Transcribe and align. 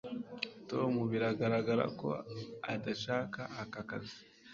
tom 0.69 0.93
biragaragara 1.11 1.85
ko 1.99 2.09
adashaka 2.73 3.39
aka 3.61 3.81
kazi 3.89 4.19